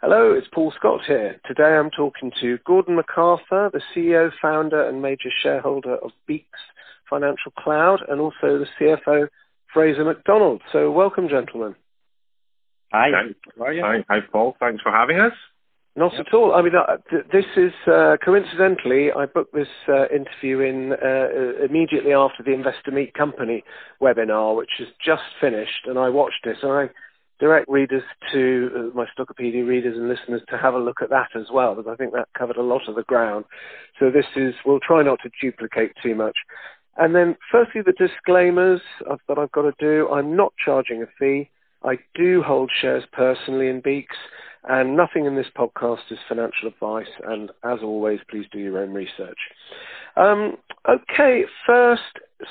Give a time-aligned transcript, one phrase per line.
[0.00, 1.40] Hello, it's Paul Scott here.
[1.44, 6.60] Today I'm talking to Gordon MacArthur, the CEO, founder, and major shareholder of Beeks
[7.10, 9.26] Financial Cloud, and also the CFO,
[9.74, 10.62] Fraser McDonald.
[10.70, 11.74] So, welcome, gentlemen.
[12.92, 13.08] Hi.
[13.58, 13.82] How are you?
[13.82, 14.56] Hi, hi, Paul.
[14.60, 15.32] Thanks for having us.
[15.96, 16.54] Not at all.
[16.54, 21.64] I mean, uh, th- this is uh, coincidentally, I booked this uh, interview in uh,
[21.64, 23.64] immediately after the Investor Meet Company
[24.00, 26.58] webinar, which has just finished, and I watched it.
[26.62, 26.88] And I
[27.38, 28.02] direct readers
[28.32, 31.74] to uh, my Stockopedia readers and listeners to have a look at that as well,
[31.74, 33.44] because I think that covered a lot of the ground.
[33.98, 36.36] So this is, we'll try not to duplicate too much.
[36.96, 38.80] And then, firstly, the disclaimers
[39.28, 40.08] that I've got to do.
[40.08, 41.48] I'm not charging a fee.
[41.84, 44.16] I do hold shares personally in Beeks,
[44.68, 47.06] and nothing in this podcast is financial advice.
[47.24, 49.38] And as always, please do your own research.
[50.16, 50.56] Um,
[50.88, 52.02] okay, first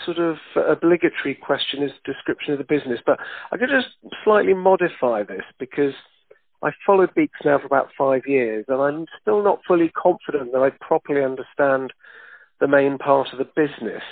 [0.05, 3.19] sort of obligatory question is description of the business, but
[3.51, 3.89] I could just
[4.23, 5.93] slightly modify this because
[6.63, 10.61] I've followed Beeks now for about five years, and I'm still not fully confident that
[10.61, 11.93] I properly understand
[12.59, 14.03] the main part of the business.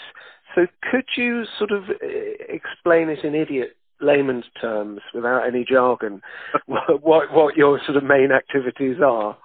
[0.54, 6.22] So could you sort of eh, explain it in idiot layman's terms, without any jargon,
[6.68, 9.38] what, what, your sort of main activities are?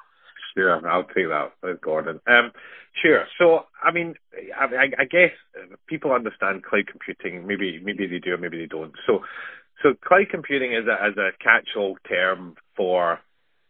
[0.57, 2.21] Sure, I'll take that, Gordon.
[2.27, 2.53] Um,
[2.95, 3.25] sure.
[3.39, 4.15] So, I mean,
[4.57, 5.31] I, I, guess
[5.87, 7.47] people understand cloud computing.
[7.47, 8.93] Maybe, maybe they do, maybe they don't.
[9.07, 9.21] So,
[9.83, 13.21] so cloud computing is a, is a catch-all term for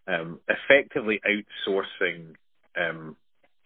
[0.07, 2.35] um, effectively outsourcing
[2.77, 3.17] um,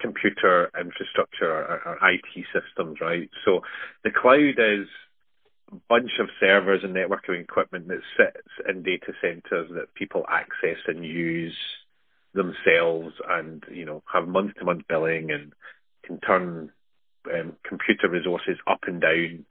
[0.00, 3.30] computer infrastructure or, or, IT systems, right?
[3.44, 3.60] So,
[4.02, 4.88] the cloud is
[5.72, 10.78] a bunch of servers and networking equipment that sits in data centers that people access
[10.86, 11.56] and use
[12.34, 15.52] themselves and, you know, have month-to-month billing and
[16.04, 16.70] can turn
[17.32, 19.44] um, computer resources up and down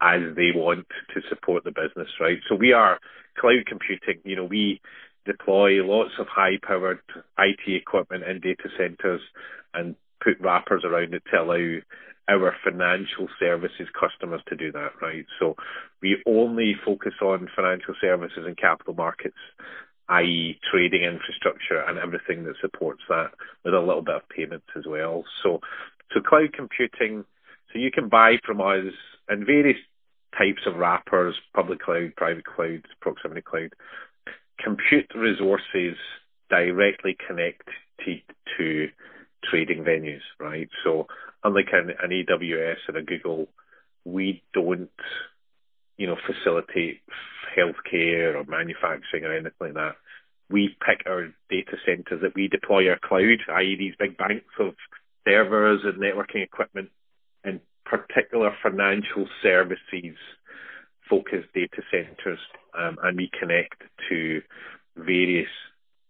[0.00, 2.38] as they want to support the business, right?
[2.48, 2.98] So we are
[3.38, 4.20] cloud computing.
[4.24, 4.80] You know, we
[5.24, 7.00] deploy lots of high-powered
[7.38, 9.22] IT equipment in data centers
[9.72, 11.80] and put wrappers around it to allow
[12.28, 15.26] our financial services customers to do that, right?
[15.38, 15.56] So
[16.00, 19.36] we only focus on financial services and capital markets
[20.08, 20.58] i.e.
[20.70, 23.30] trading infrastructure and everything that supports that
[23.64, 25.24] with a little bit of payments as well.
[25.42, 25.60] So,
[26.12, 27.24] so cloud computing,
[27.72, 28.92] so you can buy from us
[29.30, 29.78] in various
[30.36, 33.70] types of wrappers, public cloud, private cloud, proximity cloud,
[34.62, 35.96] compute resources
[36.50, 37.68] directly connect
[38.04, 38.88] to,
[39.50, 40.68] trading venues, right?
[40.82, 41.06] So
[41.42, 43.48] unlike an, an AWS and a Google,
[44.04, 44.90] we don't
[45.96, 47.00] you know, facilitate
[47.56, 49.96] healthcare or manufacturing or anything like that.
[50.50, 53.76] We pick our data centers that we deploy our cloud, i.e.
[53.78, 54.74] these big banks of
[55.26, 56.90] servers and networking equipment
[57.44, 60.16] in particular financial services
[61.08, 62.38] focused data centers
[62.78, 64.40] um, and we connect to
[64.96, 65.48] various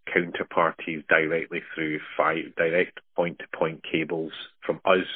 [0.09, 4.33] counterparties directly through five direct point to point cables
[4.65, 5.07] from us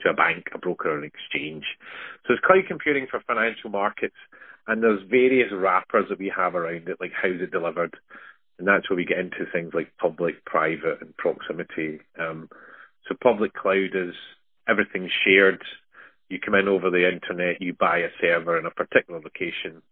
[0.00, 1.64] to a bank, a broker, or an exchange.
[2.26, 4.16] So it's cloud computing for financial markets,
[4.66, 7.96] and there's various wrappers that we have around it, like how's it delivered,
[8.58, 12.00] and that's where we get into things like public, private, and proximity.
[12.18, 12.48] Um,
[13.08, 14.14] so public cloud is
[14.68, 15.62] everything shared.
[16.28, 19.82] You come in over the internet, you buy a server in a particular location,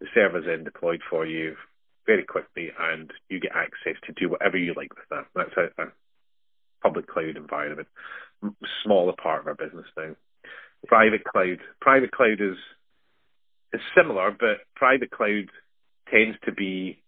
[0.00, 1.56] the server's then deployed for you
[2.06, 5.26] very quickly, and you get access to do whatever you like with that.
[5.34, 5.86] That's a, a
[6.82, 7.88] public cloud environment
[8.84, 10.14] smaller part of our business now.
[10.86, 11.58] Private cloud.
[11.80, 12.56] Private cloud is
[13.72, 15.46] is similar, but private cloud
[16.10, 17.02] tends to be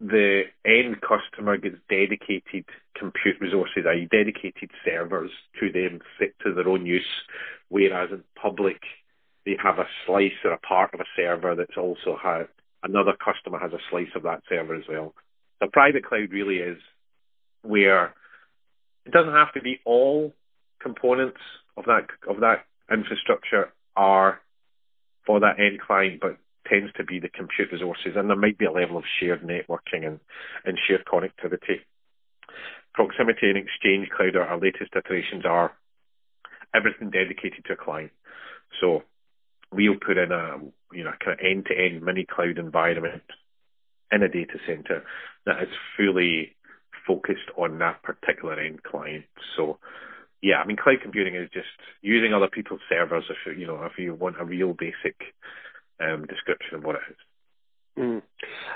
[0.00, 2.64] the end customer gets dedicated
[2.98, 4.08] compute resources, i.e.
[4.10, 7.06] dedicated servers to them fit to their own use,
[7.68, 8.80] whereas in public
[9.46, 12.48] they have a slice or a part of a server that's also had
[12.82, 15.14] another customer has a slice of that server as well.
[15.60, 16.78] The private cloud really is
[17.62, 18.14] where
[19.06, 20.32] it doesn't have to be all
[20.80, 21.40] components
[21.76, 24.40] of that of that infrastructure are
[25.26, 26.36] for that end client, but
[26.66, 30.06] tends to be the compute resources, and there might be a level of shared networking
[30.06, 30.20] and,
[30.64, 31.80] and shared connectivity.
[32.94, 35.72] Proximity and Exchange Cloud, are our latest iterations are
[36.74, 38.12] everything dedicated to a client.
[38.80, 39.02] So
[39.72, 40.58] we'll put in a
[40.92, 43.22] you know kind of end-to-end mini cloud environment
[44.10, 45.04] in a data center
[45.46, 46.54] that is fully
[47.06, 49.24] focused on that particular end client.
[49.56, 49.78] So
[50.42, 51.68] yeah, I mean, cloud computing is just
[52.02, 53.24] using other people's servers.
[53.30, 55.16] If you know, if you want a real basic
[56.00, 57.16] um, description of what it is.
[57.98, 58.22] Mm.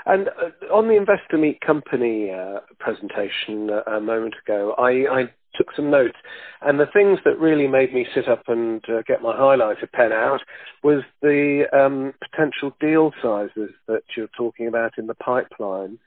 [0.05, 5.31] And uh, on the Investor Meet Company uh, presentation uh, a moment ago, I, I,
[5.55, 6.17] took some notes,
[6.61, 10.11] and the things that really made me sit up and uh, get my highlighter pen
[10.11, 10.41] out
[10.83, 15.97] was the um, potential deal sizes that you're talking about in the pipeline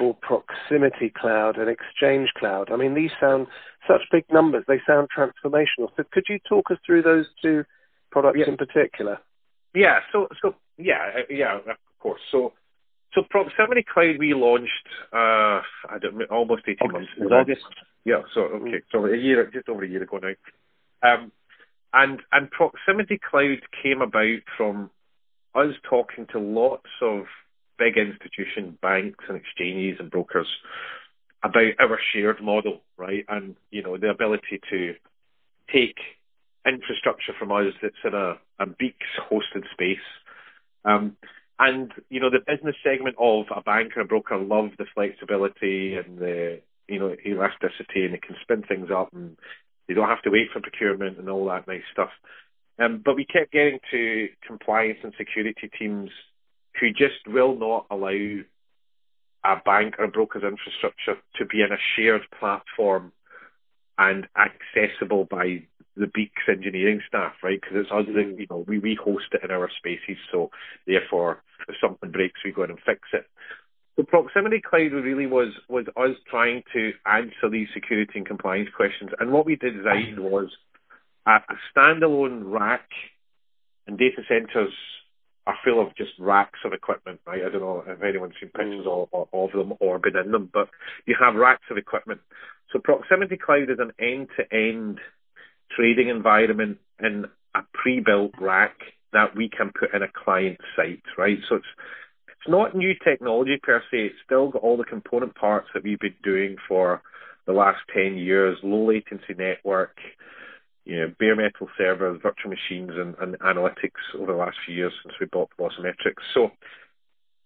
[0.00, 2.70] or Proximity Cloud and Exchange Cloud.
[2.70, 3.46] I mean, these sound
[3.86, 4.64] such big numbers.
[4.68, 5.88] They sound transformational.
[5.96, 7.64] So could you talk us through those two
[8.10, 8.48] products yeah.
[8.48, 9.18] in particular?
[9.74, 10.00] Yeah.
[10.12, 12.20] So so yeah yeah of course.
[12.30, 12.52] So
[13.14, 17.32] so Proximity Cloud we launched uh I don't almost eighteen August, months.
[17.32, 17.66] August.
[18.04, 18.22] Yeah.
[18.34, 18.82] So okay.
[18.92, 20.34] So a year just over a year ago now.
[21.02, 21.32] Um,
[21.92, 24.90] and and Proximity Cloud came about from
[25.54, 27.24] us talking to lots of
[27.80, 30.46] big institution, banks and exchanges and brokers
[31.42, 33.24] about our shared model, right?
[33.28, 34.94] And, you know, the ability to
[35.72, 35.96] take
[36.66, 40.06] infrastructure from us that's in a, a Beeks hosted space.
[40.84, 41.16] Um,
[41.58, 45.96] and, you know, the business segment of a bank or a broker love the flexibility
[45.96, 49.36] and the, you know, elasticity and they can spin things up and
[49.88, 52.10] they don't have to wait for procurement and all that nice stuff.
[52.78, 56.10] Um, but we kept getting to compliance and security teams
[56.78, 58.42] who just will not allow
[59.44, 63.12] a bank or a broker's infrastructure to be in a shared platform
[63.98, 65.62] and accessible by
[65.96, 67.60] the Beeks engineering staff, right?
[67.60, 68.38] Because it's us that, mm.
[68.38, 70.16] you know, we, we host it in our spaces.
[70.32, 70.50] So
[70.86, 73.26] therefore, if something breaks, we go in and fix it.
[73.96, 79.10] The Proximity Cloud really was, was us trying to answer these security and compliance questions.
[79.18, 80.48] And what we designed was
[81.26, 82.88] a, a standalone rack
[83.86, 84.72] and data centers
[85.50, 87.42] are full of just racks of equipment, right?
[87.44, 89.08] I don't know if anyone's seen pictures mm.
[89.12, 90.68] of, of them or been in them, but
[91.06, 92.20] you have racks of equipment.
[92.72, 94.98] So Proximity Cloud is an end-to-end
[95.76, 98.76] trading environment in a pre-built rack
[99.12, 101.38] that we can put in a client site, right?
[101.48, 101.66] So it's
[102.28, 103.98] it's not new technology per se.
[103.98, 107.02] It's still got all the component parts that we've been doing for
[107.46, 109.96] the last 10 years, low latency network,
[110.90, 114.92] you know, bare metal servers, virtual machines, and, and analytics over the last few years
[115.04, 115.48] since we bought
[115.80, 116.24] Metrics.
[116.34, 116.50] So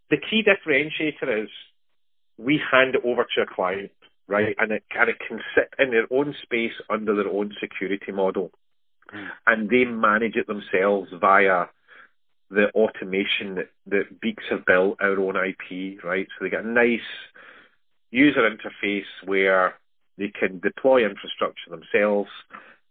[0.09, 1.51] the key differentiator is
[2.39, 3.91] we hand it over to a client,
[4.27, 8.13] right, and it, and it can sit in their own space under their own security
[8.13, 8.51] model,
[9.15, 9.29] mm.
[9.47, 11.67] and they manage it themselves via
[12.51, 16.29] the automation that, that Beeks have built, our own IP, right?
[16.39, 17.01] So they get a nice
[18.11, 19.75] user interface where
[20.17, 22.31] they can deploy infrastructure themselves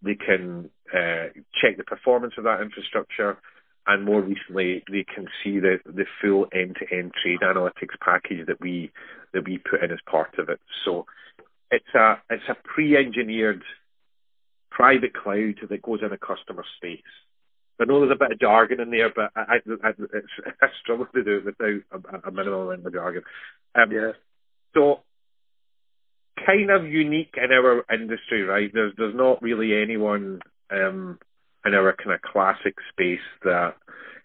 [0.03, 1.27] they can uh,
[1.61, 3.37] check the performance of that infrastructure,
[3.87, 8.91] and more recently, they can see the, the full end-to-end trade analytics package that we
[9.33, 10.59] that we put in as part of it.
[10.85, 11.05] So
[11.71, 13.63] it's a it's a pre-engineered
[14.69, 17.01] private cloud that goes in a customer space.
[17.79, 21.23] I know there's a bit of jargon in there, but I, I, I struggle to
[21.23, 23.23] do it without a, a minimal amount of jargon.
[23.75, 24.11] Um, yeah.
[24.73, 25.01] So
[26.45, 28.71] kind of unique in our industry, right?
[28.73, 30.39] There's there's not really anyone
[30.71, 31.19] um,
[31.65, 33.75] in our kind of classic space that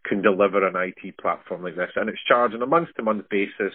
[0.04, 3.74] can deliver an IT platform like this, and it's charged on a month-to-month basis,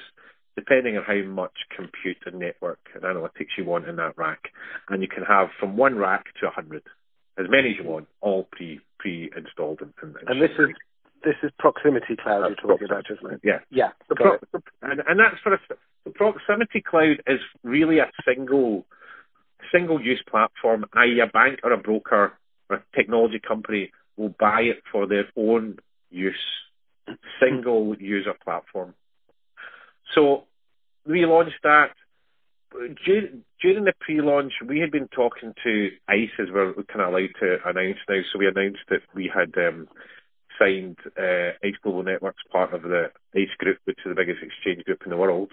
[0.56, 4.40] depending on how much compute and network and analytics you want in that rack,
[4.90, 6.84] and you can have from one rack to a hundred,
[7.38, 10.70] as many as you want, all pre pre installed and, and, and this is
[11.24, 13.40] this is proximity cloud that's you're talking about, isn't it?
[13.44, 13.60] Yeah.
[13.70, 13.92] Yeah.
[14.16, 14.40] Pro-
[14.82, 15.60] and, and that's for a,
[16.06, 18.86] the proximity cloud is really a single
[19.72, 21.20] single use platform, i.e.
[21.20, 22.34] a bank or a broker
[22.70, 25.78] or a technology company will buy it for their own
[26.12, 26.36] use.
[27.42, 28.94] Single user platform.
[30.14, 30.44] So
[31.06, 31.92] we launched that
[33.06, 37.58] during the pre-launch, we had been talking to ICE as we're kind of allowed to
[37.66, 38.22] announce now.
[38.32, 39.88] So we announced that we had um,
[40.60, 44.86] signed uh, ICE Global Networks, part of the ICE Group, which is the biggest exchange
[44.86, 45.52] group in the world,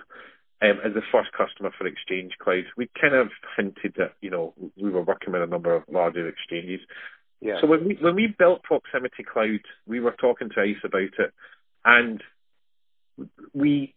[0.62, 2.64] um, as the first customer for Exchange Cloud.
[2.76, 6.28] We kind of hinted that you know we were working with a number of larger
[6.28, 6.80] exchanges.
[7.40, 7.60] Yeah.
[7.60, 11.32] So when we when we built Proximity Cloud, we were talking to ICE about it,
[11.84, 12.22] and
[13.54, 13.94] we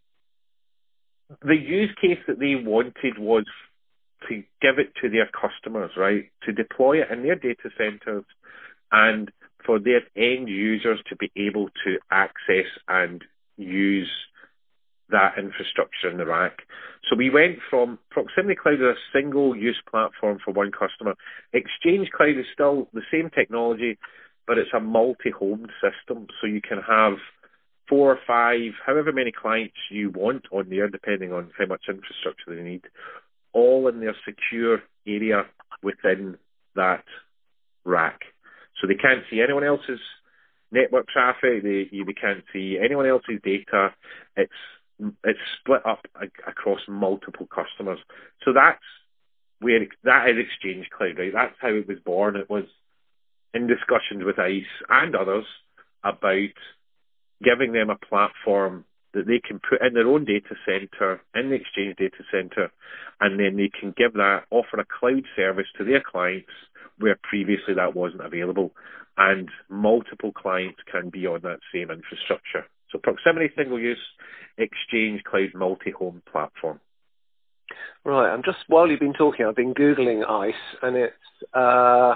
[1.42, 3.46] the use case that they wanted was
[4.30, 6.32] to give it to their customers, right?
[6.44, 8.24] To deploy it in their data centers
[8.92, 9.32] and
[9.66, 13.24] for their end users to be able to access and
[13.58, 14.10] use
[15.10, 16.64] that infrastructure in the rack.
[17.10, 21.16] So we went from Proximity Cloud as a single use platform for one customer.
[21.52, 23.98] Exchange Cloud is still the same technology,
[24.48, 26.28] but it's a multi-home system.
[26.40, 27.14] So you can have
[27.88, 32.56] four or five, however many clients you want on there, depending on how much infrastructure
[32.56, 32.84] they need,
[33.52, 35.44] all in their secure area
[35.84, 36.38] within
[36.76, 37.04] that
[37.84, 38.22] rack.
[38.84, 40.02] So they can't see anyone else's
[40.70, 41.64] network traffic.
[41.64, 43.94] They they can't see anyone else's data.
[44.36, 44.52] It's
[45.24, 46.06] it's split up
[46.46, 48.00] across multiple customers.
[48.44, 48.84] So that's
[49.62, 51.32] where that is Exchange Cloud, right?
[51.34, 52.36] That's how it was born.
[52.36, 52.66] It was
[53.54, 55.46] in discussions with ICE and others
[56.04, 56.58] about
[57.42, 61.56] giving them a platform that they can put in their own data center, in the
[61.56, 62.70] Exchange data center,
[63.22, 66.50] and then they can give that, offer a cloud service to their clients
[67.00, 68.72] where previously that wasn't available.
[69.18, 72.66] And multiple clients can be on that same infrastructure.
[72.92, 74.00] So proximity single use,
[74.58, 76.80] Exchange Cloud multi-home platform.
[78.04, 78.32] Right.
[78.32, 82.16] I'm just while you've been talking, I've been googling ICE, and it's uh,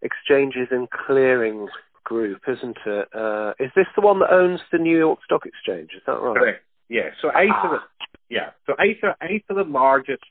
[0.00, 1.68] exchanges and clearing
[2.04, 3.08] group, isn't it?
[3.14, 5.90] Uh, is this the one that owns the New York Stock Exchange?
[5.96, 6.36] Is that right?
[6.36, 6.64] Correct.
[6.88, 7.10] Yeah.
[7.20, 7.66] So ICE, ah.
[7.66, 8.50] are the, yeah.
[8.66, 10.24] So ICE are, ICE are the largest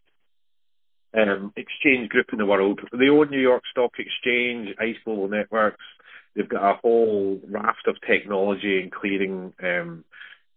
[1.14, 2.80] um, exchange group in the world.
[2.92, 5.84] They own New York Stock Exchange, ICE Global Networks.
[6.36, 10.06] They've got a whole raft of technology and clearing um,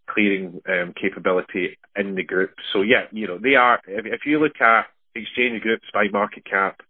[0.07, 2.51] clearing um, capability in the group.
[2.71, 3.81] So yeah, you know they are.
[3.87, 4.85] If, if you look at
[5.15, 6.81] exchange groups by market cap,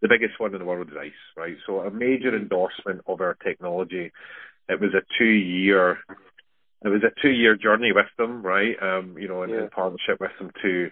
[0.00, 1.56] the biggest one in the world is ICE, right?
[1.66, 4.12] So a major endorsement of our technology.
[4.68, 5.98] It was a two-year,
[6.84, 8.76] it was a two-year journey with them, right?
[8.82, 9.62] Um, you know, in, yeah.
[9.62, 10.90] in partnership with them to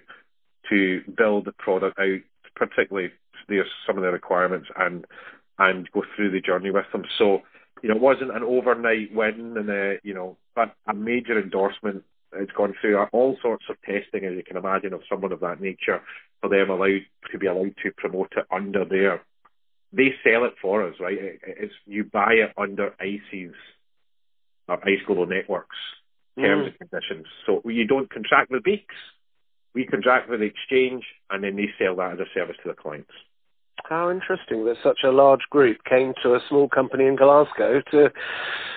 [0.71, 2.21] to build the product out,
[2.55, 3.11] particularly
[3.49, 5.05] there's some of the requirements and
[5.59, 7.05] and go through the journey with them.
[7.19, 7.43] So,
[7.83, 12.03] you know, it wasn't an overnight win and a, you know, but a major endorsement.
[12.33, 15.61] It's gone through all sorts of testing, as you can imagine, of someone of that
[15.61, 16.01] nature
[16.41, 19.23] for them allowed to be allowed to promote it under their.
[19.93, 21.19] They sell it for us, right?
[21.43, 23.55] It's you buy it under ICE's
[24.69, 25.77] or ICE Global Networks
[26.39, 26.75] terms mm.
[26.81, 27.27] and conditions.
[27.45, 28.95] So you don't contract with Beeks
[29.75, 32.75] we contract with the exchange, and then they sell that as a service to the
[32.75, 33.11] clients.
[33.85, 38.11] How interesting that such a large group came to a small company in Glasgow to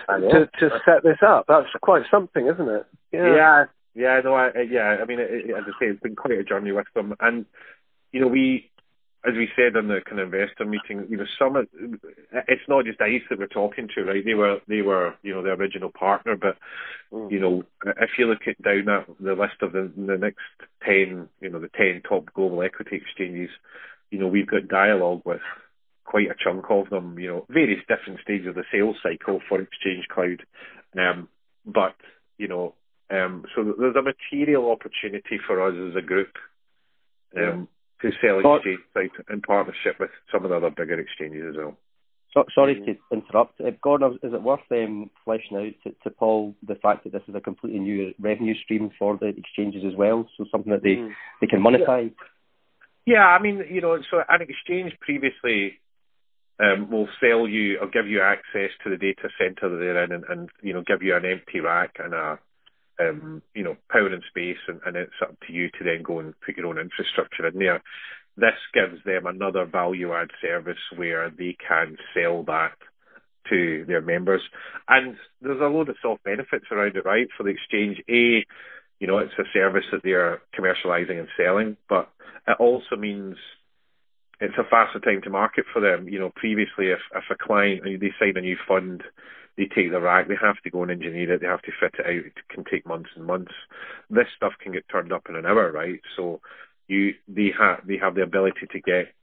[0.07, 1.45] to, to set this up.
[1.47, 2.85] That's quite something, isn't it?
[3.12, 4.97] Yeah, yeah, yeah no, I, yeah.
[5.01, 7.45] I mean, it, it, as I say, it's been quite a journey with them, and
[8.12, 8.71] you know, we
[9.25, 11.68] as we said in the kind of investor meeting, you know, some of,
[12.48, 14.24] it's not just ICE that we're talking to, right?
[14.24, 16.58] They were they were you know the original partner, but
[17.12, 17.32] mm.
[17.32, 20.39] you know if you look at down that the list of the the next
[20.86, 23.50] ten, you know, the ten top global equity exchanges,
[24.12, 25.42] you know, we've got dialogue with
[26.03, 29.62] quite a chunk of them, you know, various different stages of the sales cycle for
[29.62, 30.44] Exchange Cloud,
[30.98, 31.30] um,
[31.65, 31.96] but
[32.38, 32.74] you know,
[33.10, 36.36] um, so there's a material opportunity for us as a group.
[37.38, 37.68] Um,
[38.03, 41.77] to sell exchange site in partnership with some of the other bigger exchanges as well.
[42.33, 43.62] So, sorry to interrupt.
[43.62, 47.22] Uh, Gordon, is it worth um, fleshing out to, to, Paul the fact that this
[47.27, 50.27] is a completely new revenue stream for the exchanges as well?
[50.36, 51.12] So something that they, mm.
[51.41, 52.13] they can monetize?
[53.05, 53.15] Yeah.
[53.15, 55.79] yeah, I mean, you know, so an exchange previously
[56.60, 60.12] um, will sell you or give you access to the data center that they're in
[60.12, 62.39] and, and, you know, give you an empty rack and a
[63.00, 66.19] um, you know, power and space, and, and it's up to you to then go
[66.19, 67.81] and put your own infrastructure in there.
[68.35, 72.73] This gives them another value add service where they can sell that
[73.50, 74.41] to their members.
[74.88, 77.27] And there's a load of soft benefits around it, right?
[77.38, 78.45] For the exchange, A,
[79.00, 82.09] you know, it's a service that they're commercializing and selling, but
[82.47, 83.35] it also means
[84.39, 86.07] it's a faster time to market for them.
[86.07, 89.03] You know, previously, if, if a client, they sign a new fund,
[89.57, 91.95] they take the rack, they have to go and engineer it, they have to fit
[92.00, 93.51] it out, it can take months and months.
[94.10, 96.00] This stuff can get turned up in an hour, right?
[96.15, 96.41] So
[96.88, 99.13] you they have they have the ability to get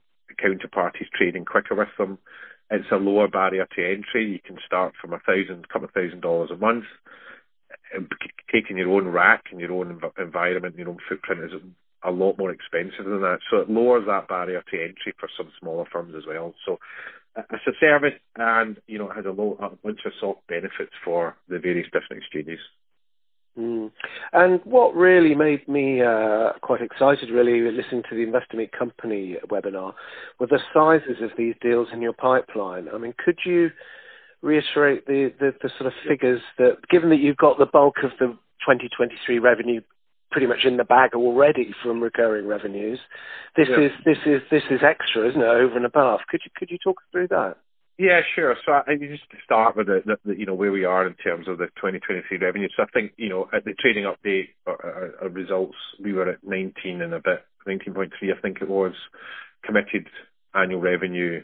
[0.43, 2.19] counterparties trading quicker with them.
[2.71, 4.31] It's a lower barrier to entry.
[4.31, 6.85] You can start from a thousand, couple of thousand dollars a month.
[8.53, 11.61] Taking your own rack and your own environment, your own footprint is
[12.05, 13.41] a lot more expensive than that.
[13.51, 16.55] So it lowers that barrier to entry for some smaller firms as well.
[16.65, 16.79] So
[17.37, 20.93] it's a service and you know it has a, low, a bunch of soft benefits
[21.05, 22.59] for the various different exchanges.
[23.59, 23.91] Mm.
[24.33, 29.37] And what really made me uh, quite excited, really, listening to the Investor Meet Company
[29.49, 29.93] webinar,
[30.39, 32.89] were the sizes of these deals in your pipeline.
[32.93, 33.71] I mean, could you
[34.43, 38.11] reiterate the, the, the sort of figures that, given that you've got the bulk of
[38.19, 38.27] the
[38.67, 39.81] 2023 revenue
[40.31, 42.99] pretty much in the bag already from recurring revenues.
[43.57, 43.87] This yeah.
[43.87, 45.45] is this is this is extra, isn't it?
[45.45, 46.21] Over and above.
[46.29, 47.57] Could you could you talk us through that?
[47.99, 48.57] Yeah, sure.
[48.65, 51.15] So I just to start with the, the, the, you know where we are in
[51.15, 52.69] terms of the 2023 revenue.
[52.75, 56.43] So I think you know at the trading update our, our results we were at
[56.43, 58.95] 19 and a bit, 19.3 I think it was
[59.63, 60.07] committed
[60.55, 61.43] annual revenue.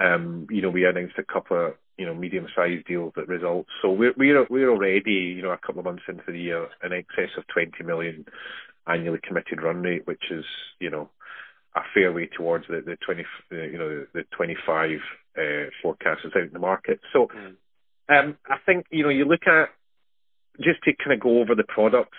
[0.00, 3.66] Um, you know we announced a couple of you know, medium-sized deals that result.
[3.82, 6.92] So we're we're we're already, you know, a couple of months into the year in
[6.92, 8.26] excess of 20 million
[8.86, 10.44] annually committed run rate, which is,
[10.80, 11.10] you know,
[11.74, 14.90] a fair way towards the the 20, you know, the 25
[15.36, 15.42] uh,
[15.82, 17.00] forecast is out in the market.
[17.12, 17.56] So, mm.
[18.08, 19.70] um, I think you know, you look at
[20.60, 22.18] just to kind of go over the products.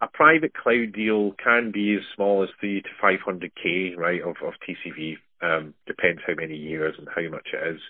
[0.00, 4.54] A private cloud deal can be as small as three to 500k, right, of, of
[4.66, 5.16] TCV.
[5.40, 7.80] Um, depends how many years and how much it is.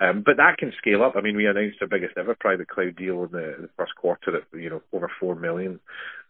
[0.00, 1.14] Um, but that can scale up.
[1.16, 4.36] I mean, we announced our biggest ever private cloud deal in the, the first quarter
[4.36, 5.78] at you know over four million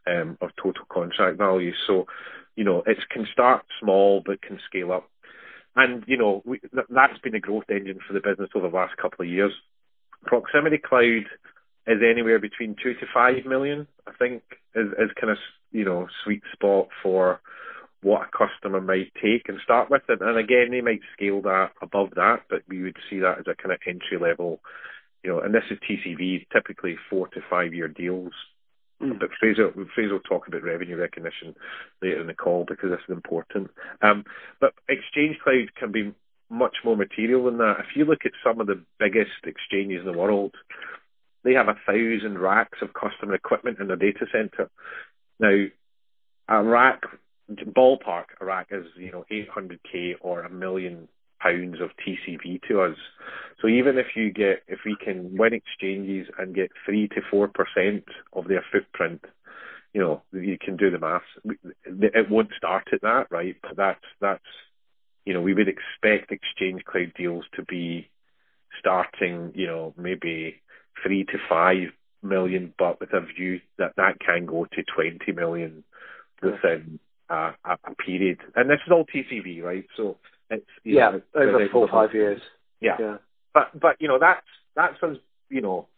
[0.06, 1.72] um, of total contract value.
[1.86, 2.06] So,
[2.56, 5.08] you know, it can start small but can scale up.
[5.76, 8.96] And you know, we, that's been a growth engine for the business over the last
[8.96, 9.52] couple of years.
[10.24, 11.26] Proximity Cloud
[11.86, 14.42] is anywhere between two to five million, I think,
[14.74, 15.38] is, is kind of
[15.70, 17.40] you know sweet spot for
[18.02, 20.02] what a customer might take and start with.
[20.08, 23.46] And, and again, they might scale that above that, but we would see that as
[23.46, 24.60] a kind of entry level,
[25.22, 25.40] you know.
[25.40, 28.32] And this is TCV, typically four to five year deals.
[29.02, 29.18] Mm.
[29.18, 31.54] But Fraser, Fraser will talk about revenue recognition
[32.02, 33.70] later in the call because this is important.
[34.02, 34.24] Um,
[34.60, 36.14] but Exchange Cloud can be
[36.50, 37.76] much more material than that.
[37.80, 40.54] If you look at some of the biggest exchanges in the world,
[41.44, 44.68] they have a thousand racks of customer equipment in their data center.
[45.38, 45.66] Now,
[46.48, 47.02] a rack,
[47.50, 51.08] ballpark, a rack is, you know, 800k or a million
[51.40, 52.96] pounds of TCV to us.
[53.60, 57.48] So even if you get, if we can win exchanges and get three to four
[57.48, 59.24] percent of their footprint,
[59.92, 61.24] you know, you can do the maths.
[61.84, 63.56] It won't start at that, right?
[63.62, 64.44] But that's that's,
[65.24, 68.08] you know, we would expect exchange cloud deals to be
[68.78, 70.56] starting, you know, maybe
[71.02, 71.88] three to five
[72.22, 75.84] million, but with a view that that can go to 20 million
[76.42, 76.98] within
[77.30, 78.38] a, a period.
[78.56, 79.86] And this is all TCV, right?
[79.96, 80.16] So
[80.50, 82.40] it's yeah, know, over four or five years.
[82.80, 82.96] Yeah.
[82.98, 83.16] yeah.
[83.54, 84.46] But but you know that's
[84.76, 85.16] that's us.
[85.48, 85.88] You know,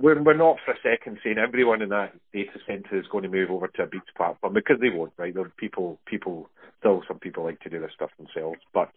[0.00, 3.30] we're we're not for a second saying everyone in that data center is going to
[3.30, 5.34] move over to a Beeks platform because they won't, right?
[5.34, 8.60] There are people people still some people like to do this stuff themselves.
[8.72, 8.90] But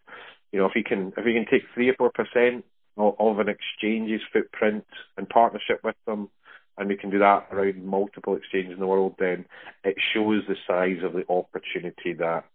[0.52, 2.66] you know, if we can if we can take three or four percent
[2.98, 4.86] of an exchange's footprint
[5.18, 6.30] and partnership with them,
[6.78, 9.46] and we can do that around multiple exchanges in the world, then
[9.84, 12.46] it shows the size of the opportunity that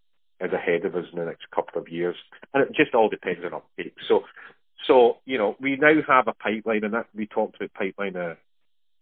[0.40, 2.16] is ahead of us in the next couple of years.
[2.52, 3.94] And it just all depends on uptake.
[4.08, 4.23] So,
[4.87, 8.35] so you know, we now have a pipeline, and that we talked about pipeline uh,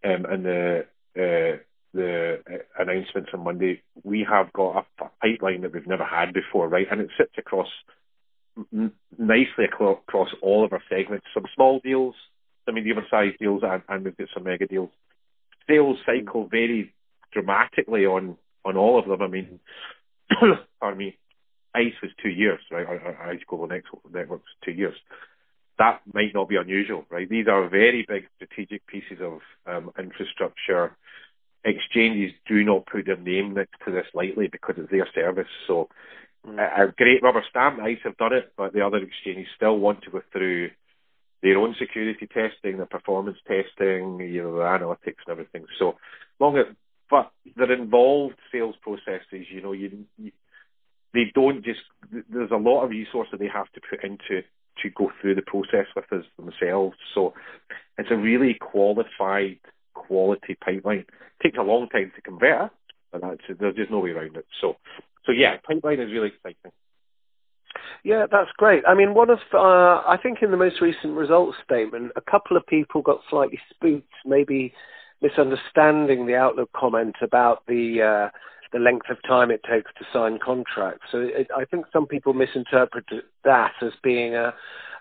[0.04, 1.58] um, and the uh,
[1.92, 3.82] the uh, announcements on Monday.
[4.02, 6.86] We have got a, a pipeline that we've never had before, right?
[6.90, 7.68] And it sits across
[9.18, 11.26] nicely across all of our segments.
[11.34, 12.14] Some small deals,
[12.66, 14.90] I some medium-sized deals, and, and we've got some mega deals.
[15.68, 16.88] Sales cycle varies
[17.32, 19.22] dramatically on on all of them.
[19.22, 19.60] I mean,
[20.82, 21.12] I mean,
[21.74, 22.86] ICE was two years, right?
[22.86, 24.94] ICE Global Networks two years.
[25.78, 27.28] That might not be unusual, right?
[27.28, 30.96] These are very big strategic pieces of um, infrastructure.
[31.64, 35.48] Exchanges do not put their name next to this lightly because it's their service.
[35.66, 35.88] So
[36.46, 36.58] Mm.
[36.58, 37.80] A, a great rubber stamp.
[37.80, 40.70] ICE have done it, but the other exchanges still want to go through
[41.44, 45.66] their own security testing, their performance testing, you know, analytics and everything.
[45.78, 45.96] So
[46.40, 46.64] long as,
[47.10, 49.46] but they're involved sales processes.
[49.50, 50.32] You know, you, you
[51.12, 51.80] they don't just.
[52.30, 54.42] There's a lot of resources they have to put into
[54.82, 56.96] to go through the process with us themselves.
[57.14, 57.34] So
[57.98, 59.60] it's a really qualified,
[59.92, 61.00] quality pipeline.
[61.00, 62.72] It takes a long time to convert,
[63.12, 64.46] but that's, there's just no way around it.
[64.62, 64.78] So
[65.26, 66.72] so yeah, pipeline is really exciting.
[68.02, 68.82] Yeah, that's great.
[68.86, 72.56] I mean, one of uh, I think in the most recent results statement, a couple
[72.56, 74.72] of people got slightly spooked, maybe
[75.22, 78.38] misunderstanding the outlook comment about the uh,
[78.72, 81.06] the length of time it takes to sign contracts.
[81.10, 84.52] So it, I think some people misinterpreted that as being a,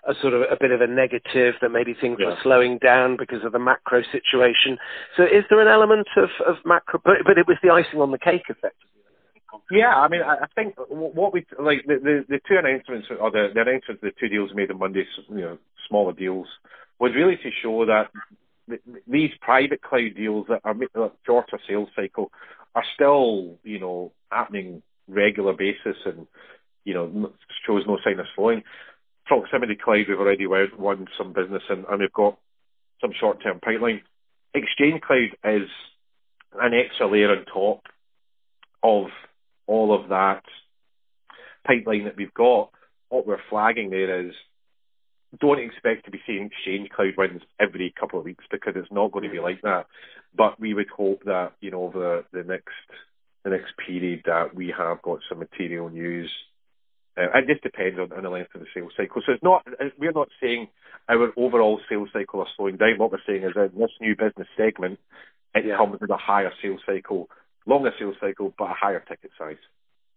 [0.08, 2.26] a sort of a bit of a negative that maybe things yeah.
[2.26, 4.78] were slowing down because of the macro situation.
[5.16, 7.00] So is there an element of, of macro?
[7.04, 8.93] But, but it was the icing on the cake, effectively.
[9.70, 13.48] Yeah, I mean, I think what we like the the, the two announcements or the,
[13.54, 16.46] the announcements, the two deals made on Monday, you know, smaller deals,
[16.98, 18.10] was really to show that
[19.06, 22.30] these private cloud deals that are shorter sales cycle
[22.74, 26.26] are still, you know, happening regular basis and,
[26.84, 27.32] you know,
[27.66, 28.62] shows no sign of slowing.
[29.26, 32.38] Proximity Cloud, we've already won some business and, and we've got
[33.00, 34.02] some short-term pipeline.
[34.54, 35.68] Exchange Cloud is
[36.60, 37.82] an extra layer on top
[38.82, 39.06] of
[39.66, 40.42] all of that
[41.66, 42.70] pipeline that we've got,
[43.08, 44.34] what we're flagging there is
[45.40, 49.12] don't expect to be seeing Exchange Cloud wins every couple of weeks because it's not
[49.12, 49.86] going to be like that.
[50.36, 52.68] But we would hope that, you know, over the next
[53.44, 56.30] the next period that we have got some material news.
[57.16, 59.22] Uh, it just depends on, on the length of the sales cycle.
[59.24, 59.66] So it's not
[59.98, 60.68] we're not saying
[61.08, 62.98] our overall sales cycle is slowing down.
[62.98, 64.98] What we're saying is that in this new business segment,
[65.54, 65.76] it yeah.
[65.76, 67.28] comes with a higher sales cycle
[67.66, 69.56] longer sales cycle, but a higher ticket size.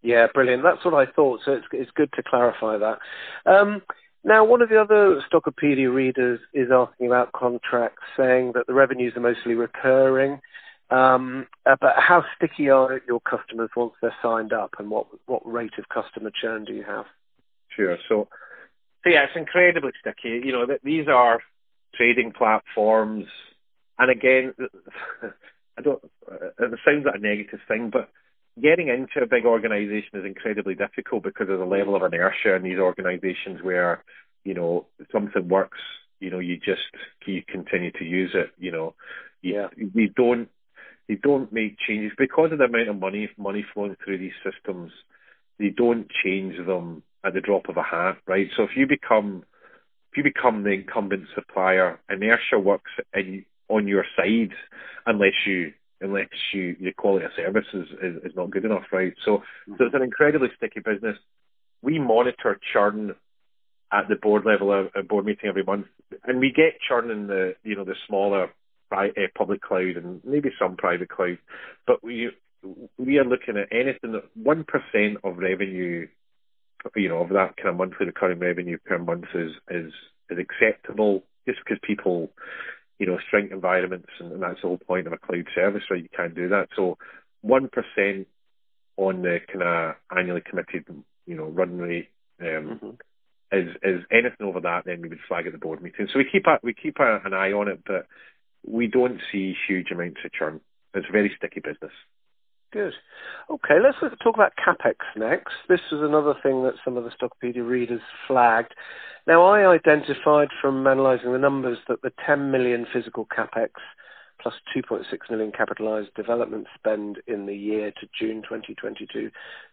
[0.02, 0.64] Yeah, brilliant.
[0.64, 1.42] That's what I thought.
[1.44, 3.00] So it's it's good to clarify that.
[3.46, 3.82] Um,
[4.24, 9.14] now, one of the other Stockopedia readers is asking about contracts, saying that the revenues
[9.16, 10.42] are mostly recurring.
[10.90, 15.42] Um, uh, but how sticky are your customers once they're signed up, and what what
[15.46, 17.06] rate of customer churn do you have?
[17.76, 17.98] Sure.
[18.08, 18.28] So
[19.04, 20.42] so yeah, it's incredibly sticky.
[20.46, 21.40] You know, that these are
[21.96, 23.26] trading platforms,
[24.00, 24.54] and again,
[25.78, 26.02] I don't.
[26.30, 28.10] Uh, it sounds like a negative thing, but
[28.62, 32.64] getting into a big organisation is incredibly difficult because of the level of inertia in
[32.64, 34.04] these organisations where
[34.44, 35.80] you know something works.
[36.20, 36.82] You know, you just
[37.26, 38.52] you continue to use it.
[38.58, 38.96] You know,
[39.42, 39.68] you, yeah.
[39.94, 40.50] you don't
[41.08, 44.92] you don't make changes because of the amount of money money flowing through these systems.
[45.60, 48.48] They don't change them at the drop of a hat, right?
[48.56, 49.44] So if you become
[50.12, 54.54] if you become the incumbent supplier, inertia works in, on your side
[55.06, 59.14] unless you unless you your quality of service is, is, is not good enough, right?
[59.26, 59.42] So,
[59.78, 61.18] so it's an incredibly sticky business.
[61.82, 63.16] We monitor churn
[63.92, 65.88] at the board level, a, a board meeting every month,
[66.26, 68.50] and we get churn in the you know the smaller
[68.92, 71.38] uh, public cloud and maybe some private cloud,
[71.86, 72.30] but we
[72.98, 76.08] we are looking at anything that one percent of revenue,
[76.96, 79.94] you know, of that kind of monthly recurring revenue per month is is
[80.30, 82.30] is acceptable just because people
[83.00, 86.02] you know, strength environments, and, and that's the whole point of a cloud service, right?
[86.02, 86.70] You can't do that.
[86.76, 86.98] So,
[87.42, 88.28] one percent
[88.98, 90.86] on the kind of annually committed,
[91.26, 92.10] you know, run rate
[92.42, 93.58] um, mm-hmm.
[93.58, 96.08] is is anything over that, then we would flag at the board meeting.
[96.12, 98.08] So we keep a, we keep a, an eye on it, but
[98.66, 100.60] we don't see huge amounts of churn.
[100.94, 101.92] It's a very sticky business.
[102.74, 102.94] Good.
[103.50, 105.54] Okay, let's talk about capex next.
[105.70, 108.74] This is another thing that some of the Stockopedia readers flagged.
[109.28, 113.72] Now, I identified from analysing the numbers that the 10 million physical capex
[114.42, 119.30] plus 2.6 million capitalised development spend in the year to June 2022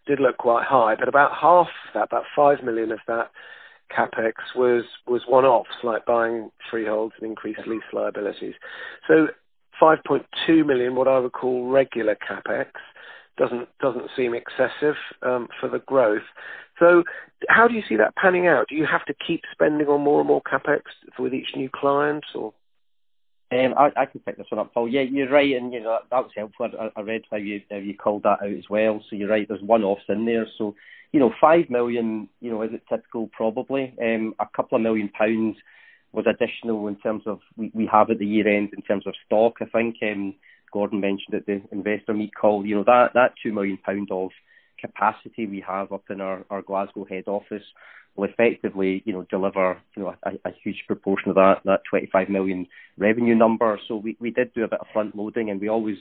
[0.07, 3.31] did look quite high, but about half of that, about 5 million of that
[3.97, 8.55] capex was was one-offs like buying freeholds and increased lease liabilities.
[9.07, 9.29] So
[9.81, 12.69] 5.2 million, what I would call regular capex,
[13.37, 16.23] doesn't doesn't seem excessive um, for the growth.
[16.78, 17.04] So,
[17.48, 18.68] how do you see that panning out?
[18.68, 20.82] Do you have to keep spending on more and more capex
[21.18, 22.52] with each new client, or?
[23.52, 24.88] Um, I, I can pick this one up, Paul.
[24.88, 26.68] Yeah, you're right, and you know that, that was helpful.
[26.80, 29.02] I, I read how you how you called that out as well.
[29.08, 29.46] So you're right.
[29.46, 30.46] There's one-offs in there.
[30.58, 30.74] So
[31.12, 32.28] you know, five million.
[32.40, 33.28] You know, is it typical?
[33.28, 33.94] Probably.
[34.02, 35.56] Um, a couple of million pounds
[36.12, 39.14] was additional in terms of we, we have at the year end in terms of
[39.26, 39.54] stock.
[39.60, 40.34] I think um,
[40.72, 42.66] Gordon mentioned at the investor meet call.
[42.66, 44.30] You know that that two million pound of
[44.80, 47.62] capacity we have up in our, our Glasgow head office
[48.16, 52.28] will effectively, you know, deliver, you know, a, a huge proportion of that that 25
[52.28, 53.78] million revenue number.
[53.88, 55.98] So we, we did do a bit of front loading, and we always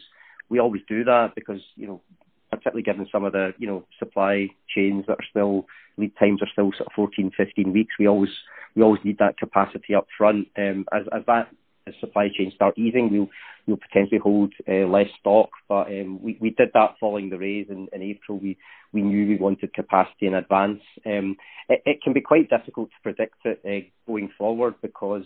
[0.49, 2.01] we always do that because you know,
[2.49, 5.65] particularly given some of the you know supply chains that are still
[5.97, 7.95] lead times are still sort of 14, 15 weeks.
[7.99, 8.31] We always
[8.75, 10.47] we always need that capacity up front.
[10.57, 11.49] Um, as as that
[11.87, 13.29] as supply chains start easing, we'll
[13.67, 15.49] we'll potentially hold uh, less stock.
[15.67, 18.39] But um, we we did that following the raise in, April.
[18.39, 18.57] We
[18.91, 20.81] we knew we wanted capacity in advance.
[21.05, 21.37] Um,
[21.69, 25.23] it, can be quite difficult to predict it uh, going forward because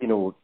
[0.00, 0.34] you know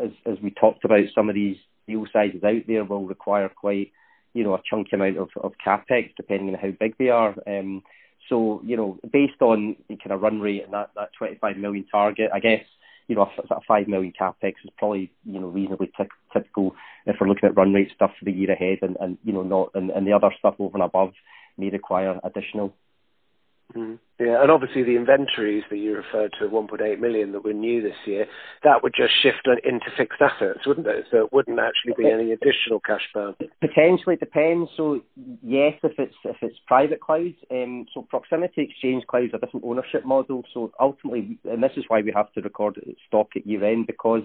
[0.00, 3.92] as as we talked about, some of these deal sizes out there will require quite
[4.34, 7.34] you know a chunky amount of, of capex depending on how big they are.
[7.46, 7.82] Um,
[8.28, 12.30] so you know based on kind of run rate and that that 25 million target,
[12.32, 12.64] I guess
[13.08, 16.74] you know, a, a five million capex is probably you know reasonably t- typical
[17.06, 19.42] if we're looking at run rate stuff for the year ahead, and, and you know
[19.42, 21.12] not and, and the other stuff over and above
[21.56, 22.74] may require additional.
[23.76, 23.98] Mm.
[24.18, 27.96] Yeah, and obviously the inventories that you referred to, 1.8 million that were new this
[28.06, 28.26] year,
[28.64, 31.04] that would just shift into fixed assets, wouldn't it?
[31.10, 33.34] So it wouldn't actually be any additional cash burn.
[33.60, 34.70] Potentially, it depends.
[34.76, 35.02] So
[35.42, 40.04] yes, if it's if it's private clouds, um, so proximity exchange clouds are different ownership
[40.04, 40.42] model.
[40.54, 44.22] So ultimately, and this is why we have to record stock at year end because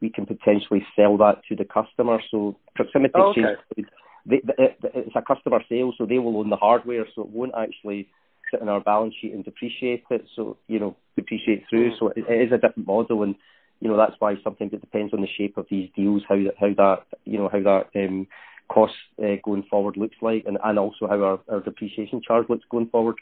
[0.00, 2.20] we can potentially sell that to the customer.
[2.30, 3.54] So proximity oh, okay.
[3.68, 3.88] exchange,
[4.24, 7.54] they, they, it's a customer sale, so they will own the hardware, so it won't
[7.56, 8.08] actually
[8.50, 10.26] sit in our balance sheet and depreciate it.
[10.34, 11.92] So, you know, depreciate through.
[11.98, 13.34] So it, it is a different model and,
[13.80, 16.54] you know, that's why sometimes it depends on the shape of these deals, how that,
[16.58, 18.26] how that, you know, how that, um,
[18.68, 22.64] cost uh, going forward looks like and, and also how our, our depreciation charge looks
[22.70, 23.16] going forward.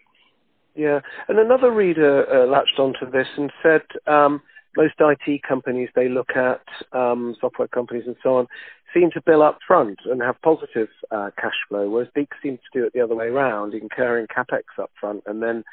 [0.74, 4.42] Yeah, and another reader uh, latched onto this and said um,
[4.76, 8.46] most IT companies they look at, um, software companies and so on,
[8.94, 12.80] seem to bill up front and have positive uh, cash flow, whereas Beeks seems to
[12.80, 15.64] do it the other way around, incurring capex up front and then,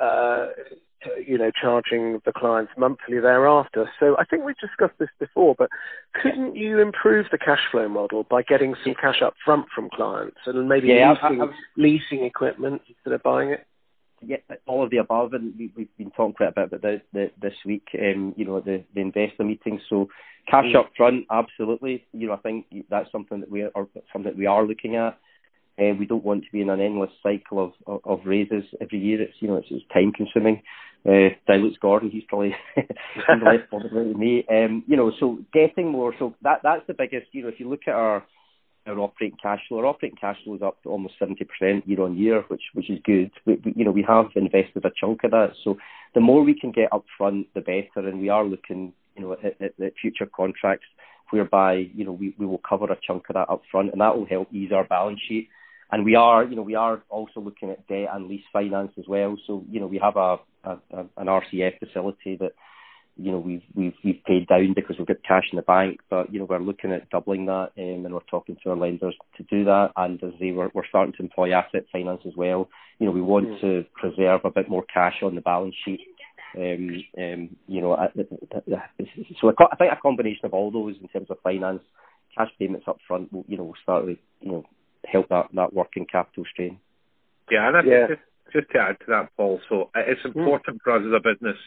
[0.00, 0.48] uh,
[1.26, 3.88] you know, charging the clients monthly thereafter.
[4.00, 5.68] So I think we've discussed this before, but
[6.20, 10.38] couldn't you improve the cash flow model by getting some cash up front from clients
[10.46, 13.66] and maybe yeah, leasing, I, I, leasing equipment instead of buying it?
[14.26, 17.30] yeah, all of the above, and we, have been talking quite a bit about the,
[17.40, 19.80] this week, um, you know, the, the investor meeting.
[19.88, 20.08] So
[20.48, 20.76] cash mm.
[20.76, 22.04] up front, absolutely.
[22.12, 23.70] You know, I think that's something that we are
[24.12, 25.18] something that we are looking at.
[25.76, 28.98] and we don't want to be in an endless cycle of, of, of raises every
[28.98, 29.20] year.
[29.20, 30.62] It's you know it's, it's time consuming.
[31.06, 32.10] Uh, dilutes Gordon.
[32.12, 34.44] He's probably less bothered than me.
[34.50, 36.14] Um, you know, so getting more.
[36.18, 37.26] So that that's the biggest.
[37.32, 38.24] You know, if you look at our
[38.86, 42.00] our operating cash flow, our operating cash flow is up to almost seventy percent year
[42.02, 43.30] on year, which which is good.
[43.44, 45.52] We, we, you know, we have invested a chunk of that.
[45.62, 45.76] So
[46.14, 48.08] the more we can get up front, the better.
[48.08, 50.86] And we are looking, you know, at, at, at future contracts
[51.30, 54.16] whereby you know we, we will cover a chunk of that up front, and that
[54.16, 55.48] will help ease our balance sheet
[55.94, 59.04] and we are, you know, we are also looking at debt and lease finance as
[59.06, 59.36] well.
[59.46, 62.52] So, you know, we have a, a, a an RCF facility that,
[63.16, 66.00] you know, we've we've we've paid down because we've got cash in the bank.
[66.10, 69.14] But you know, we're looking at doubling that, um, and we're talking to our lenders
[69.36, 69.90] to do that.
[69.96, 72.68] And as they were, we're starting to employ asset finance as well.
[72.98, 73.60] You know, we want mm.
[73.60, 76.00] to preserve a bit more cash on the balance sheet.
[76.56, 77.96] Um, um, you know,
[79.40, 81.82] so I think a combination of all those in terms of finance,
[82.36, 84.64] cash payments up front, will, you know, will start, you know,
[85.06, 86.78] help that, that working capital strain.
[87.50, 88.06] Yeah, and yeah.
[88.08, 88.20] Just,
[88.52, 90.38] just to add to that, Paul, so it's hmm.
[90.38, 90.80] important mm.
[90.84, 91.58] for us as a business,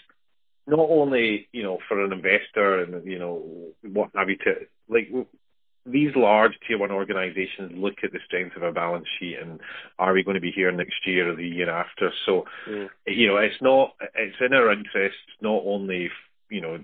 [0.68, 3.44] not only, you know, for an investor and, you know,
[3.84, 4.54] what have you to,
[4.90, 5.10] like,
[5.88, 9.60] these large tier one organizations look at the strength of our balance sheet and
[9.98, 12.12] are we going to be here next year or the year after?
[12.26, 12.90] So, mm.
[13.06, 16.10] you know, it's not, it's in our interest not only,
[16.50, 16.80] you know,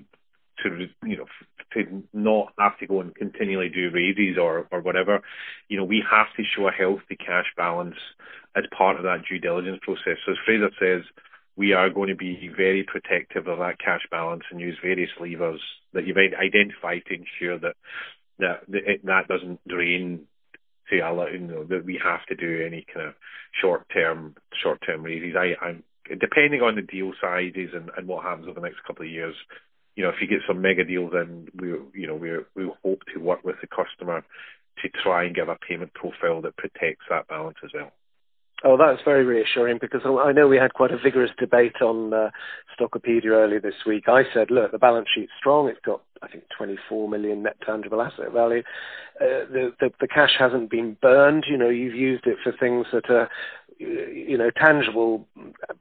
[0.62, 1.26] to you know
[1.74, 5.22] to not have to go and continually do raises or or whatever.
[5.68, 7.96] You know, we have to show a healthy cash balance
[8.56, 10.18] as part of that due diligence process.
[10.26, 11.02] So as Fraser says,
[11.56, 15.62] we are going to be very protective of that cash balance and use various levers
[15.94, 17.76] that you've identified to ensure that
[18.40, 18.64] that
[19.04, 20.28] that doesn't drain
[21.02, 23.14] allow you know that we have to do any kind of
[23.60, 25.36] short term short term raises.
[25.36, 25.84] I, I'm
[26.20, 29.36] depending on the deal sizes and, and what happens over the next couple of years,
[29.96, 31.70] you know, if you get some mega deals in, we,
[32.00, 34.24] you know, we we hope to work with the customer
[34.82, 37.92] to try and give a payment profile that protects that balance as well.
[38.66, 42.30] Oh, that's very reassuring because I know we had quite a vigorous debate on uh,
[42.80, 44.06] Stockopedia earlier this week.
[44.08, 45.68] I said, look, the balance sheet's strong.
[45.68, 48.64] It's got, I think, 24 million net tangible asset value.
[49.22, 51.46] Uh, the, the the cash hasn't been burned.
[51.48, 53.30] You know, you've used it for things that are
[53.80, 55.28] you know, tangible,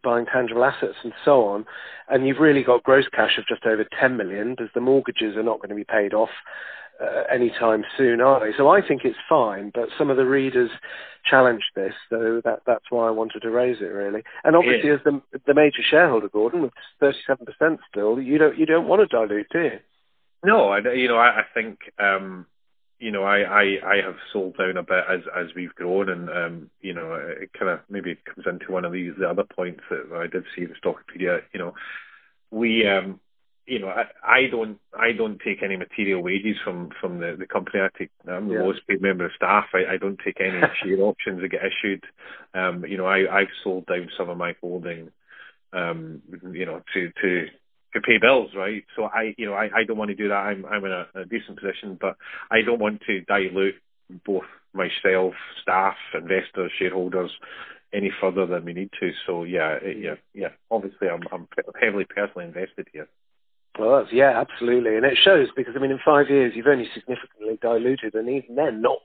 [0.02, 1.64] buying tangible assets and so on,
[2.08, 5.42] and you've really got gross cash of just over 10 million because the mortgages are
[5.42, 6.30] not going to be paid off
[7.00, 8.56] uh, anytime soon, are they?
[8.56, 10.70] So I think it's fine, but some of the readers
[11.28, 14.22] challenged this, so that that's why I wanted to raise it really.
[14.44, 14.96] And obviously, yeah.
[14.96, 19.06] as the the major shareholder, Gordon, with 37% still, you don't you don't want to
[19.06, 19.78] dilute, do you?
[20.44, 22.46] No, I, you know, I, I think um,
[23.02, 26.30] you know, I, I, I have sold down a bit as, as we've grown and,
[26.30, 29.80] um, you know, it kind of maybe comes into one of these, the other points
[29.90, 31.74] that I did see in the Stockopedia, you know,
[32.52, 33.18] we, um,
[33.66, 37.46] you know, I, I don't, I don't take any material wages from, from the, the
[37.46, 37.80] company.
[37.80, 38.60] I take, I'm the yeah.
[38.60, 39.64] lowest paid member of staff.
[39.74, 42.04] I, I don't take any share options that get issued.
[42.54, 45.10] Um, you know, I, I've sold down some of my holding,
[45.72, 47.46] um, you know, to, to,
[47.94, 48.84] to pay bills, right?
[48.96, 50.34] So I, you know, I, I don't want to do that.
[50.34, 52.16] I'm, I'm in a, a decent position, but
[52.50, 53.74] I don't want to dilute
[54.24, 57.30] both myself, staff, investors, shareholders
[57.92, 59.10] any further than we need to.
[59.26, 60.48] So yeah, yeah, yeah.
[60.70, 61.46] Obviously, I'm, I'm
[61.80, 63.08] heavily personally invested here.
[63.78, 66.88] Well, that's, yeah, absolutely, and it shows because I mean, in five years, you've only
[66.94, 68.98] significantly diluted, and even then, not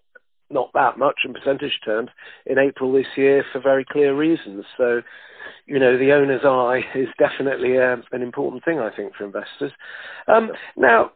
[0.49, 2.09] not that much in percentage terms
[2.45, 4.65] in April this year for very clear reasons.
[4.77, 5.01] So,
[5.65, 9.25] you know, the owner's eye is definitely a, uh, an important thing, I think, for
[9.25, 9.71] investors.
[10.27, 11.11] Um, now,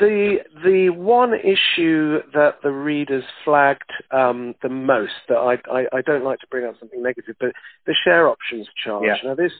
[0.00, 6.02] the the one issue that the readers flagged um, the most that I, I, I
[6.02, 7.52] don't like to bring up something negative, but
[7.86, 9.04] the share options charge.
[9.06, 9.28] Yeah.
[9.28, 9.52] Now this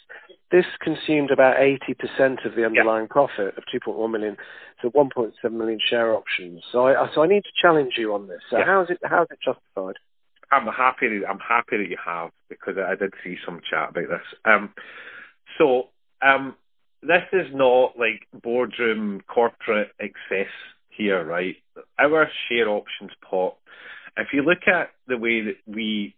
[0.50, 3.12] this consumed about 80% of the underlying yeah.
[3.12, 4.36] profit of 2.1 million,
[4.82, 6.62] so 1.7 million share options.
[6.72, 8.40] So I so I need to challenge you on this.
[8.50, 8.64] So yeah.
[8.64, 9.96] how is it how is it justified?
[10.50, 11.20] I'm happy.
[11.20, 14.26] That, I'm happy that you have because I did see some chat about this.
[14.44, 14.72] Um,
[15.58, 15.90] so
[16.22, 16.56] um,
[17.02, 20.50] this is not like boardroom corporate excess
[20.90, 21.56] here, right?
[21.98, 23.56] Our share options pot.
[24.16, 26.14] If you look at the way that we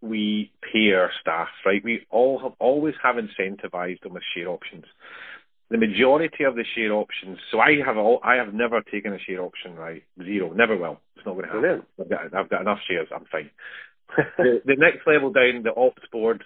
[0.00, 1.82] we pay our staff, right?
[1.82, 4.84] We all have always have incentivized them with share options.
[5.70, 7.38] The majority of the share options.
[7.50, 8.20] So I have all.
[8.22, 10.02] I have never taken a share option, right?
[10.22, 10.52] Zero.
[10.52, 11.00] Never will.
[11.16, 11.82] It's not going to happen.
[11.98, 13.08] I've got, I've got enough shares.
[13.14, 13.50] I'm fine.
[14.38, 16.44] the, the next level down, the ops board,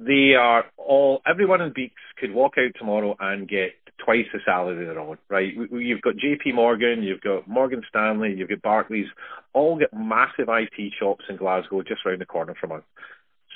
[0.00, 1.22] they are all.
[1.26, 3.72] Everyone in Beeks could walk out tomorrow and get
[4.04, 5.52] twice the salary they're on, right?
[5.72, 9.08] You've got JP Morgan, you've got Morgan Stanley, you've got Barclays,
[9.52, 12.82] all get massive IT shops in Glasgow just round the corner from us.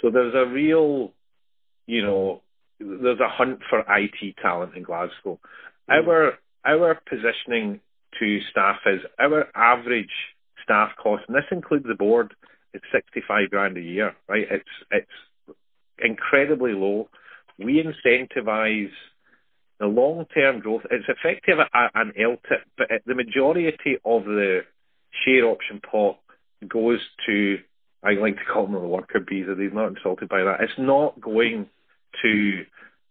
[0.00, 1.12] So there's a real,
[1.86, 2.42] you know,
[2.80, 5.38] there's a hunt for IT talent in Glasgow.
[5.88, 6.06] Mm.
[6.08, 6.32] Our
[6.64, 7.80] our positioning
[8.18, 10.10] to staff is our average
[10.62, 12.34] staff cost, and this includes the board,
[12.72, 14.46] it's 65 grand a year, right?
[14.50, 15.10] It's it's
[16.02, 17.08] incredibly low.
[17.58, 18.90] We incentivize
[19.78, 20.82] the long-term growth.
[20.90, 24.60] It's effective at an LTIP, but the majority of the
[25.24, 26.18] share option pot
[26.68, 27.58] goes to
[28.04, 29.46] I like to call them the worker bees.
[29.46, 30.60] Are they not insulted by that?
[30.60, 31.68] It's not going
[32.22, 32.64] to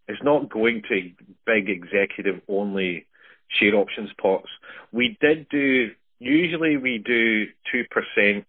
[0.08, 1.12] it's not going to
[1.46, 3.06] big executive only
[3.48, 4.50] share options pots.
[4.92, 8.46] We did do usually we do two percent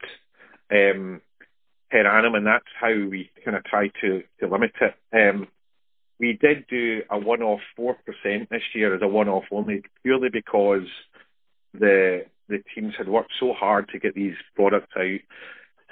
[0.72, 1.20] um,
[1.92, 4.94] per annum, and that's how we kind of try to, to limit it.
[5.12, 5.46] Um,
[6.18, 10.88] we did do a one-off four percent this year as a one-off only, purely because
[11.74, 15.20] the the teams had worked so hard to get these products out.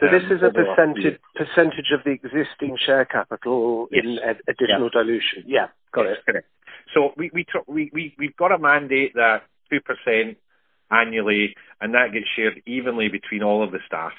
[0.00, 4.04] So this um, is a percentage percentage of the existing share capital yes.
[4.04, 5.02] in ad- additional yeah.
[5.02, 5.44] dilution.
[5.46, 6.30] Yeah, got yes, it.
[6.30, 6.48] Correct.
[6.94, 10.38] So we we, tr- we we we've got a mandate that two percent
[10.90, 14.12] annually, and that gets shared evenly between all of the staff.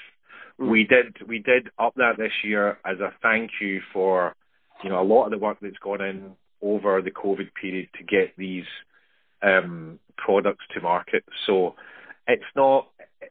[0.70, 4.36] We did we did up that this year as a thank you for
[4.84, 8.04] you know a lot of the work that's gone in over the COVID period to
[8.04, 8.66] get these
[9.42, 11.24] um, products to market.
[11.48, 11.76] So
[12.28, 12.88] it's not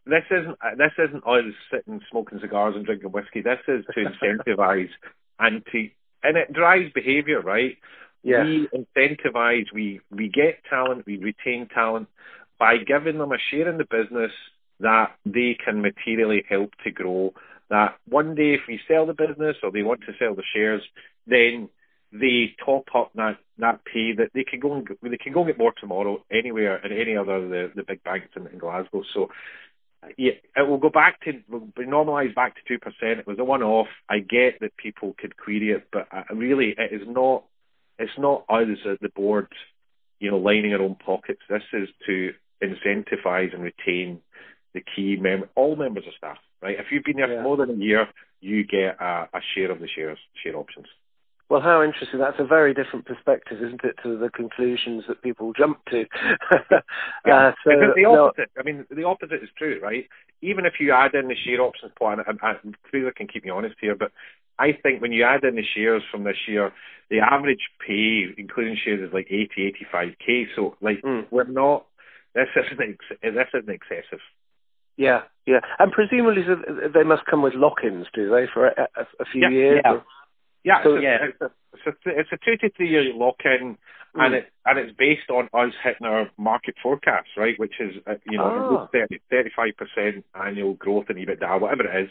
[0.07, 3.43] this isn't this isn't us sitting smoking cigars and drinking whiskey.
[3.43, 4.91] This is to incentivize
[5.39, 5.89] and to
[6.23, 7.77] and it drives behaviour, right?
[8.23, 8.45] Yes.
[8.45, 12.09] We incentivize, we we get talent, we retain talent
[12.59, 14.33] by giving them a share in the business
[14.81, 17.33] that they can materially help to grow.
[17.69, 20.83] That one day, if we sell the business or they want to sell the shares,
[21.27, 21.69] then
[22.13, 25.49] they top up that that pay that they can go and they can go and
[25.49, 29.03] get more tomorrow anywhere in any other the the big banks in, in Glasgow.
[29.15, 29.29] So
[30.17, 33.21] yeah, it will go back to will be normalised back to two percent.
[33.21, 33.89] It was a one-off.
[34.09, 37.45] I get that people could query it, but uh, really, it is not.
[37.99, 39.49] It's not us at the board,
[40.19, 41.43] you know, lining our own pockets.
[41.51, 44.21] This is to incentivise and retain
[44.75, 46.39] the key mem- all members of staff.
[46.63, 46.79] Right?
[46.79, 47.39] If you've been there yeah.
[47.39, 48.07] for more than a year,
[48.41, 50.87] you get a, a share of the shares, share options.
[51.51, 52.21] Well, how interesting.
[52.21, 56.05] That's a very different perspective, isn't it, to the conclusions that people jump to?
[57.27, 57.49] yeah.
[57.49, 58.51] uh, so, the opposite.
[58.55, 58.61] No.
[58.61, 60.07] I mean, the opposite is true, right?
[60.43, 63.51] Even if you add in the share options plan, and, and Fraser can keep me
[63.51, 64.13] honest here, but
[64.61, 66.73] I think when you add in the shares from this year,
[67.11, 70.45] the average pay, including shares, is like 80, 85k.
[70.55, 71.27] So, like, mm.
[71.33, 71.87] we're not.
[72.33, 74.21] This isn't this isn't excessive.
[75.01, 76.43] Yeah, yeah, and presumably
[76.93, 79.81] they must come with lock-ins, do they, for a, a, a few yeah, years?
[79.83, 79.93] Yeah.
[79.93, 80.05] Or?
[80.63, 81.17] Yeah, so, it's, yeah.
[81.25, 83.79] It's, a, it's, a, it's a two to three year lock in,
[84.15, 84.23] mm.
[84.23, 87.59] and it and it's based on us hitting our market forecast, right?
[87.59, 92.11] Which is uh, you know 35 percent annual growth in EBITDA, whatever it is.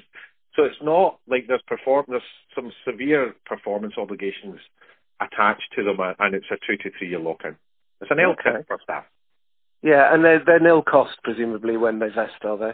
[0.55, 2.23] So it's not like there's perform there's
[2.55, 4.59] some severe performance obligations
[5.21, 7.55] attached to them, and it's a two to three year lock in.
[8.01, 8.63] It's an LTIP okay.
[8.67, 9.05] for staff.
[9.81, 12.73] Yeah, and they're they're nil cost presumably when they vest, are they?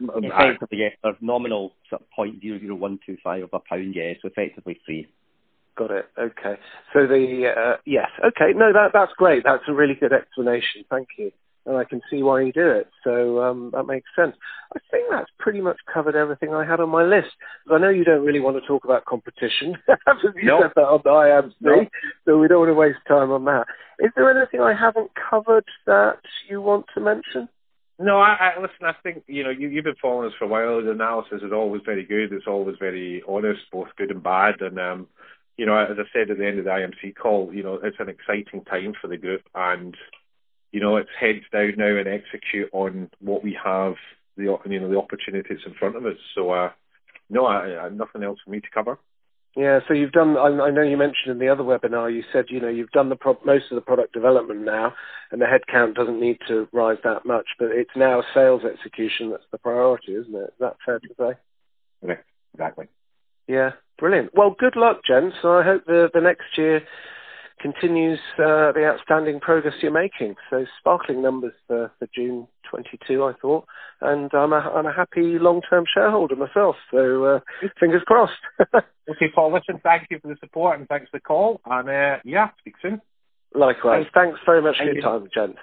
[0.00, 3.94] Effectively, yeah, they're nominal sort of point zero zero one two five of a pound,
[3.94, 5.08] yeah, so effectively free.
[5.76, 6.06] Got it.
[6.16, 6.56] Okay.
[6.92, 8.08] So the uh, yes.
[8.24, 8.52] Okay.
[8.54, 9.42] No, that that's great.
[9.44, 10.84] That's a really good explanation.
[10.88, 11.32] Thank you.
[11.66, 12.88] And I can see why you do it.
[13.02, 14.36] So um, that makes sense.
[14.74, 17.30] I think that's pretty much covered everything I had on my list.
[17.70, 19.76] I know you don't really want to talk about competition.
[20.36, 20.62] you nope.
[20.62, 21.88] said that on the IMC, nope.
[22.26, 23.66] so we don't want to waste time on that.
[23.98, 27.48] Is there anything I haven't covered that you want to mention?
[27.98, 28.84] No, I, I listen.
[28.84, 30.82] I think you know you, you've been following us for a while.
[30.82, 32.32] The analysis is always very good.
[32.32, 34.60] It's always very honest, both good and bad.
[34.60, 35.06] And um,
[35.56, 38.00] you know, as I said at the end of the IMC call, you know, it's
[38.00, 39.96] an exciting time for the group, and
[40.74, 43.94] you know, it's heads down now and execute on what we have,
[44.36, 46.16] the you know, the opportunities in front of us.
[46.34, 46.70] So, uh,
[47.30, 48.98] no, I, I nothing else for me to cover.
[49.56, 50.36] Yeah, so you've done.
[50.36, 52.12] I know you mentioned in the other webinar.
[52.12, 54.94] You said you know you've done the pro- most of the product development now,
[55.30, 57.46] and the headcount doesn't need to rise that much.
[57.56, 60.38] But it's now sales execution that's the priority, isn't it?
[60.38, 61.38] Is that fair to say?
[62.04, 62.16] Yeah,
[62.52, 62.88] exactly.
[63.46, 64.30] Yeah, brilliant.
[64.34, 65.36] Well, good luck, gents.
[65.40, 66.82] So I hope the the next year
[67.64, 70.34] continues uh, the outstanding progress you're making.
[70.50, 73.64] So sparkling numbers for, for June 22, I thought,
[74.02, 76.76] and I'm a, I'm a happy long-term shareholder myself.
[76.90, 77.40] So uh,
[77.80, 78.32] fingers crossed.
[78.60, 79.54] okay, Paul.
[79.54, 81.62] Listen, thank you for the support and thanks for the call.
[81.64, 83.00] And uh, yeah, speak soon.
[83.54, 84.04] Likewise.
[84.04, 85.00] Thanks, thanks very much thank for your you.
[85.00, 85.58] time, gents.